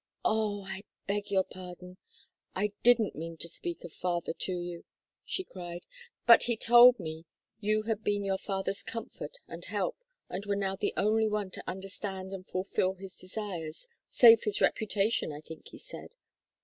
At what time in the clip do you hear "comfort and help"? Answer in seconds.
8.81-9.99